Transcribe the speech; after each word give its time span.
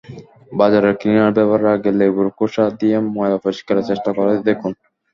বাজারের 0.51 0.93
ক্লিনার 0.99 1.35
ব্যবহারের 1.37 1.73
আগে 1.75 1.91
লেবুর 1.99 2.27
খোসা 2.37 2.65
দিয়ে 2.79 2.97
ময়লা 3.13 3.37
পরিষ্কারের 3.43 3.87
চেষ্টা 3.89 4.11
করে 4.17 4.33
দেখুন। 4.47 4.71